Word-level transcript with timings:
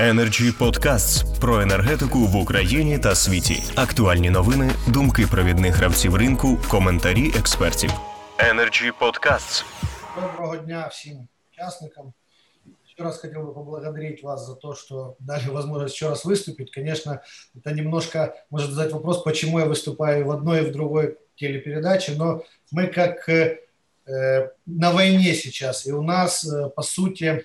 Energy 0.00 0.58
Podcasts 0.58 1.40
про 1.40 1.60
енергетику 1.60 2.18
в 2.18 2.36
Україні 2.36 2.98
та 2.98 3.14
світі. 3.14 3.62
Актуальні 3.74 4.30
новини, 4.30 4.70
думки 4.88 5.26
провідних 5.30 5.74
гравців 5.74 6.14
ринку, 6.14 6.58
коментарі 6.68 7.32
експертів. 7.38 7.90
Energy 8.38 8.92
Podcasts. 9.00 9.64
Доброго 10.22 10.56
дня 10.56 10.88
всем 10.92 11.28
участникам. 11.52 12.12
Еще 12.84 13.04
раз 13.04 13.18
хотел 13.18 13.42
бы 13.42 13.54
поблагодарить 13.54 14.22
вас 14.22 14.46
за 14.46 14.54
то, 14.54 14.74
что 14.74 15.16
дали 15.20 15.48
возможность 15.48 15.94
еще 15.94 16.08
раз 16.08 16.24
выступить. 16.24 16.70
Конечно, 16.70 17.20
это 17.54 17.74
немножко 17.74 18.34
может 18.50 18.70
задать 18.70 18.92
вопрос, 18.92 19.22
почему 19.22 19.58
я 19.58 19.66
выступаю 19.66 20.26
в 20.26 20.30
одной 20.30 20.60
и 20.62 20.70
в 20.70 20.72
другой 20.72 21.16
телепередаче, 21.36 22.12
но 22.16 22.42
мы 22.72 22.86
как 22.86 23.28
э, 23.28 23.58
на 24.66 24.92
войне 24.92 25.34
сейчас, 25.34 25.86
и 25.86 25.92
у 25.92 26.02
нас, 26.02 26.44
э, 26.44 26.70
по 26.70 26.82
сути, 26.82 27.44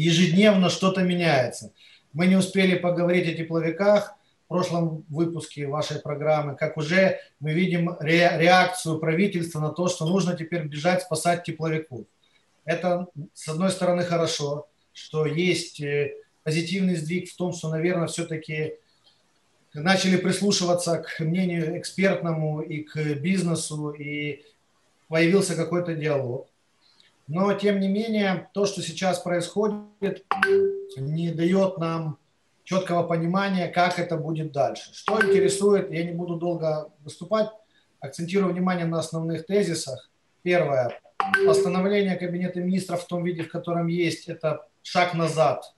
ежедневно 0.00 0.70
что-то 0.70 1.02
меняется. 1.02 1.72
Мы 2.12 2.26
не 2.26 2.36
успели 2.36 2.76
поговорить 2.76 3.28
о 3.28 3.36
тепловиках 3.36 4.14
в 4.44 4.48
прошлом 4.48 5.04
выпуске 5.08 5.66
вашей 5.66 6.00
программы, 6.00 6.54
как 6.56 6.76
уже 6.76 7.18
мы 7.40 7.52
видим 7.52 7.96
ре 7.98 8.30
реакцию 8.36 8.98
правительства 8.98 9.60
на 9.60 9.70
то, 9.70 9.88
что 9.88 10.06
нужно 10.06 10.36
теперь 10.36 10.62
бежать 10.64 11.02
спасать 11.02 11.44
тепловиков. 11.44 12.06
Это, 12.64 13.06
с 13.34 13.48
одной 13.48 13.70
стороны, 13.70 14.02
хорошо, 14.02 14.68
что 14.92 15.26
есть 15.26 15.80
э, 15.80 16.14
позитивный 16.42 16.96
сдвиг 16.96 17.30
в 17.30 17.36
том, 17.36 17.52
что, 17.52 17.68
наверное, 17.68 18.06
все-таки 18.06 18.74
начали 19.74 20.16
прислушиваться 20.16 20.98
к 20.98 21.20
мнению 21.20 21.78
экспертному 21.78 22.60
и 22.60 22.82
к 22.82 23.14
бизнесу, 23.16 23.90
и 23.90 24.42
появился 25.08 25.54
какой-то 25.54 25.94
диалог. 25.94 26.48
Но, 27.28 27.52
тем 27.54 27.80
не 27.80 27.88
менее, 27.88 28.48
то, 28.54 28.66
что 28.66 28.82
сейчас 28.82 29.18
происходит, 29.18 30.24
не 30.96 31.30
дает 31.30 31.78
нам 31.78 32.18
четкого 32.62 33.02
понимания, 33.02 33.68
как 33.68 33.98
это 33.98 34.16
будет 34.16 34.52
дальше. 34.52 34.92
Что 34.94 35.24
интересует, 35.24 35.90
я 35.90 36.04
не 36.04 36.12
буду 36.12 36.36
долго 36.36 36.90
выступать, 37.00 37.48
акцентирую 38.00 38.52
внимание 38.52 38.86
на 38.86 39.00
основных 39.00 39.46
тезисах. 39.46 40.10
Первое. 40.42 40.98
Постановление 41.46 42.16
Кабинета 42.16 42.60
министров 42.60 43.02
в 43.02 43.06
том 43.06 43.24
виде, 43.24 43.42
в 43.42 43.48
котором 43.48 43.88
есть, 43.88 44.28
это 44.28 44.66
шаг 44.82 45.14
назад 45.14 45.74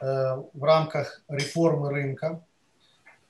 э, 0.00 0.04
в 0.52 0.64
рамках 0.64 1.22
реформы 1.28 1.90
рынка. 1.90 2.44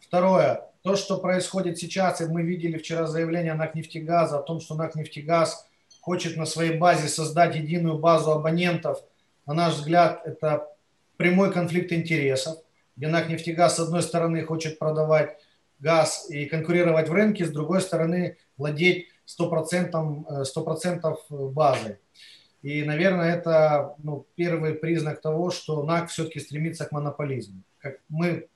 Второе. 0.01 0.63
То, 0.83 0.97
что 0.97 1.19
происходит 1.19 1.77
сейчас, 1.77 2.23
и 2.23 2.27
мы 2.27 2.43
видели 2.43 2.79
вчера 2.79 3.07
заявление 3.07 3.53
НАК 3.53 3.75
«Нефтегаза» 3.75 4.39
о 4.39 4.43
том, 4.43 4.61
что 4.61 4.75
НАК 4.75 4.95
«Нефтегаз» 4.95 5.68
хочет 6.01 6.37
на 6.37 6.47
своей 6.47 6.79
базе 6.79 7.09
создать 7.09 7.57
единую 7.57 7.99
базу 7.99 8.33
абонентов, 8.33 9.03
на 9.47 9.55
наш 9.55 9.75
взгляд, 9.75 10.23
это 10.27 10.69
прямой 11.17 11.53
конфликт 11.53 11.93
интересов, 11.93 12.59
где 12.97 13.09
НАК 13.09 13.29
«Нефтегаз» 13.29 13.77
с 13.77 13.81
одной 13.81 14.03
стороны 14.03 14.45
хочет 14.45 14.79
продавать 14.79 15.39
газ 15.79 16.29
и 16.31 16.47
конкурировать 16.47 17.09
в 17.09 17.13
рынке, 17.13 17.47
с 17.47 17.51
другой 17.51 17.81
стороны 17.81 18.37
владеть 18.57 19.09
100%, 19.27 20.45
100 20.45 21.25
базы. 21.51 21.99
И, 22.63 22.83
наверное, 22.83 23.35
это 23.37 23.95
ну, 23.99 24.27
первый 24.35 24.75
признак 24.75 25.21
того, 25.21 25.51
что 25.51 25.83
НАК 25.83 26.11
все-таки 26.11 26.41
стремится 26.41 26.85
к 26.85 26.93
монополизму. 26.93 27.63
Как 27.79 28.01
мы 28.09 28.49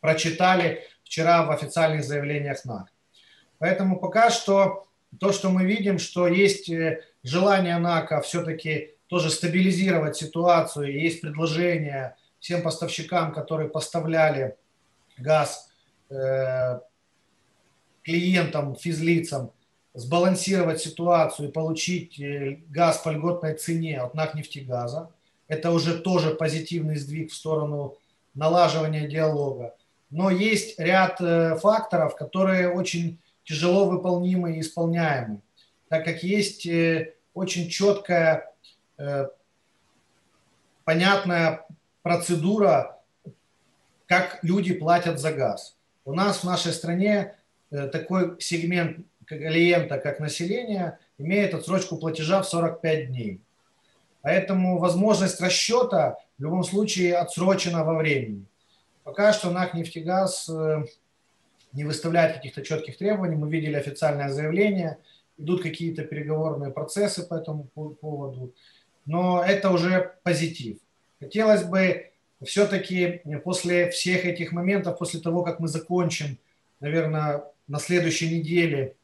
прочитали 0.00 0.84
вчера 1.04 1.44
в 1.44 1.50
официальных 1.50 2.04
заявлениях 2.04 2.64
НАК. 2.64 2.92
Поэтому 3.58 3.98
пока 3.98 4.30
что 4.30 4.87
то, 5.18 5.32
что 5.32 5.50
мы 5.50 5.64
видим, 5.64 5.98
что 5.98 6.28
есть 6.28 6.68
э, 6.70 7.02
желание 7.22 7.78
НАКа 7.78 8.20
все-таки 8.20 8.90
тоже 9.06 9.30
стабилизировать 9.30 10.16
ситуацию, 10.16 10.92
есть 10.92 11.20
предложение 11.20 12.16
всем 12.40 12.62
поставщикам, 12.62 13.32
которые 13.32 13.68
поставляли 13.70 14.56
газ 15.16 15.70
э, 16.10 16.80
клиентам, 18.02 18.76
физлицам, 18.76 19.50
сбалансировать 19.94 20.80
ситуацию 20.80 21.48
и 21.48 21.52
получить 21.52 22.20
э, 22.20 22.60
газ 22.68 22.98
по 22.98 23.08
льготной 23.08 23.54
цене 23.54 24.00
от 24.00 24.14
НАК 24.14 24.34
нефтегаза. 24.34 25.10
Это 25.48 25.70
уже 25.70 25.98
тоже 25.98 26.34
позитивный 26.34 26.96
сдвиг 26.96 27.32
в 27.32 27.34
сторону 27.34 27.96
налаживания 28.34 29.08
диалога. 29.08 29.74
Но 30.10 30.30
есть 30.30 30.78
ряд 30.78 31.18
факторов, 31.60 32.16
которые 32.16 32.70
очень 32.70 33.18
тяжело 33.48 33.88
выполнимый 33.88 34.56
и 34.56 34.60
исполняемый, 34.60 35.40
так 35.88 36.04
как 36.04 36.22
есть 36.22 36.66
э, 36.66 37.14
очень 37.32 37.70
четкая, 37.70 38.52
э, 38.98 39.28
понятная 40.84 41.66
процедура, 42.02 43.00
как 44.06 44.38
люди 44.42 44.74
платят 44.74 45.18
за 45.18 45.32
газ. 45.32 45.76
У 46.04 46.12
нас 46.12 46.38
в 46.38 46.44
нашей 46.44 46.72
стране 46.72 47.36
э, 47.70 47.88
такой 47.88 48.38
сегмент 48.38 49.06
клиента, 49.24 49.98
как 49.98 50.20
население, 50.20 50.98
имеет 51.16 51.54
отсрочку 51.54 51.96
платежа 51.96 52.42
в 52.42 52.48
45 52.48 53.08
дней. 53.08 53.40
Поэтому 54.20 54.78
возможность 54.78 55.40
расчета 55.40 56.18
в 56.36 56.42
любом 56.42 56.64
случае 56.64 57.16
отсрочена 57.16 57.82
во 57.82 57.94
времени. 57.94 58.44
Пока 59.04 59.32
что 59.32 59.50
НАК 59.50 59.72
«Нефтегаз» 59.72 60.50
не 61.78 61.84
выставляет 61.84 62.34
каких-то 62.34 62.62
четких 62.62 62.98
требований. 62.98 63.36
Мы 63.36 63.48
видели 63.48 63.76
официальное 63.76 64.30
заявление, 64.30 64.98
идут 65.38 65.62
какие-то 65.62 66.02
переговорные 66.02 66.72
процессы 66.72 67.22
по 67.22 67.34
этому 67.34 67.68
поводу, 68.00 68.52
но 69.06 69.44
это 69.44 69.70
уже 69.70 70.14
позитив. 70.24 70.78
Хотелось 71.20 71.62
бы 71.62 72.10
все-таки 72.44 73.22
после 73.44 73.90
всех 73.90 74.24
этих 74.24 74.50
моментов, 74.50 74.98
после 74.98 75.20
того, 75.20 75.44
как 75.44 75.60
мы 75.60 75.68
закончим, 75.68 76.38
наверное, 76.80 77.44
на 77.68 77.78
следующей 77.78 78.36
неделе 78.36 78.96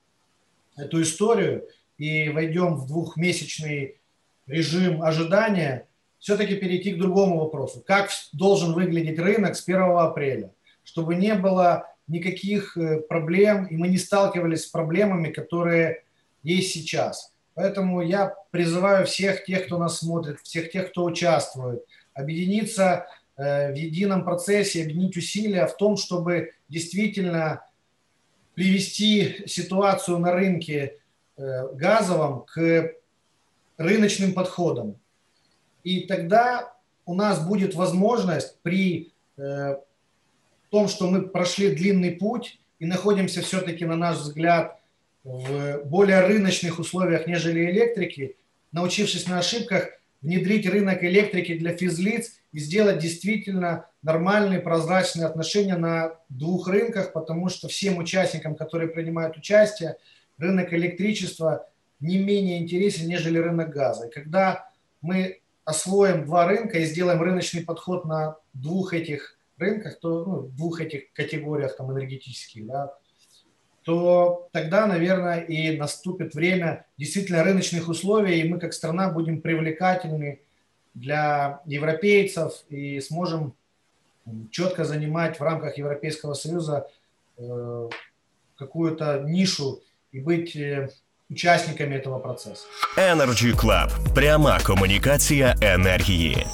эту 0.77 1.01
историю 1.01 1.69
и 1.97 2.29
войдем 2.31 2.75
в 2.75 2.89
двухмесячный 2.89 4.01
режим 4.49 5.01
ожидания, 5.01 5.87
все-таки 6.19 6.57
перейти 6.57 6.93
к 6.93 6.99
другому 6.99 7.39
вопросу. 7.39 7.85
Как 7.87 8.11
должен 8.33 8.73
выглядеть 8.73 9.21
рынок 9.21 9.55
с 9.55 9.63
1 9.63 9.81
апреля, 9.97 10.51
чтобы 10.83 11.15
не 11.15 11.35
было 11.35 11.94
никаких 12.07 12.77
э, 12.77 13.01
проблем, 13.01 13.67
и 13.67 13.77
мы 13.77 13.89
не 13.89 13.99
сталкивались 13.99 14.65
с 14.65 14.67
проблемами, 14.67 15.31
которые 15.31 16.05
есть 16.43 16.73
сейчас. 16.73 17.33
Поэтому 17.55 18.03
я 18.03 18.35
призываю 18.51 19.07
всех 19.07 19.45
тех, 19.45 19.67
кто 19.67 19.79
нас 19.79 19.99
смотрит, 19.99 20.41
всех 20.41 20.71
тех, 20.71 20.91
кто 20.91 21.05
участвует, 21.05 21.85
объединиться 22.13 23.07
э, 23.37 23.73
в 23.73 23.77
едином 23.77 24.25
процессе, 24.25 24.83
объединить 24.83 25.17
усилия 25.17 25.67
в 25.67 25.77
том, 25.77 25.97
чтобы 25.97 26.53
действительно 26.69 27.65
привести 28.55 29.45
ситуацию 29.47 30.19
на 30.19 30.33
рынке 30.33 30.99
э, 31.37 31.75
газовом 31.75 32.45
к 32.45 32.93
рыночным 33.77 34.35
подходам. 34.35 34.97
И 35.83 36.01
тогда 36.03 36.75
у 37.07 37.15
нас 37.15 37.47
будет 37.47 37.75
возможность 37.75 38.59
при 38.63 39.13
том, 40.75 40.89
что 40.89 41.09
мы 41.09 41.23
прошли 41.23 41.73
длинный 41.73 42.11
путь 42.11 42.59
и 42.81 42.85
находимся 42.85 43.43
все-таки, 43.43 43.85
на 43.85 43.95
наш 43.95 44.19
взгляд, 44.19 44.81
в 45.23 45.85
более 45.85 46.27
рыночных 46.27 46.81
условиях, 46.81 47.29
нежели 47.29 47.71
электрики, 47.71 48.37
научившись 48.73 49.29
на 49.29 49.39
ошибках, 49.39 49.89
внедрить 50.21 50.69
рынок 50.69 51.05
электрики 51.05 51.57
для 51.57 51.77
физлиц 51.77 52.41
и 52.53 52.59
сделать 52.59 52.99
действительно 52.99 53.87
нормальные, 54.03 54.59
прозрачные 54.59 55.27
отношения 55.27 55.77
на 55.77 56.19
двух 56.29 56.67
рынках, 56.67 57.13
потому 57.13 57.49
что 57.51 57.69
всем 57.69 57.99
участникам, 57.99 58.57
которые 58.57 58.89
принимают 58.89 59.37
участие, 59.37 59.97
рынок 60.39 60.73
электричества 60.73 61.69
не 62.01 62.19
менее 62.19 62.59
интересен, 62.59 63.07
нежели 63.07 63.39
рынок 63.39 63.71
газа. 63.71 64.09
И 64.09 64.11
когда 64.11 64.69
мы 65.01 65.41
освоим 65.65 66.25
два 66.25 66.49
рынка 66.49 66.79
и 66.79 66.85
сделаем 66.85 67.23
рыночный 67.23 67.63
подход 67.63 68.05
на 68.07 68.37
двух 68.55 68.93
этих 68.93 69.34
рынках, 69.58 70.00
то 70.00 70.26
ну, 70.26 70.36
в 70.42 70.56
двух 70.56 70.82
этих 70.82 71.12
категориях 71.14 71.76
там, 71.76 71.92
энергетических, 71.92 72.66
да, 72.66 72.94
то 73.84 74.50
тогда, 74.52 74.86
наверное, 74.86 75.40
и 75.40 75.78
наступит 75.78 76.36
время 76.36 76.86
действительно 76.98 77.44
рыночных 77.44 77.88
условий, 77.88 78.40
и 78.40 78.48
мы 78.48 78.60
как 78.60 78.74
страна 78.74 79.10
будем 79.10 79.42
привлекательны 79.42 80.42
для 80.94 81.62
европейцев 81.66 82.54
и 82.70 83.00
сможем 83.00 83.54
четко 84.52 84.86
занимать 84.86 85.40
в 85.40 85.44
рамках 85.44 85.78
Европейского 85.78 86.34
Союза 86.34 86.88
э, 87.38 87.90
какую-то 88.58 89.24
нишу 89.26 89.82
и 90.12 90.20
быть 90.20 90.56
э, 90.56 90.90
участниками 91.30 91.96
этого 91.96 92.20
процесса. 92.20 92.66
Energy 92.98 93.54
Club. 93.56 93.90
Пряма 94.16 94.60
комунікація 94.60 95.56
енергії. 95.62 96.46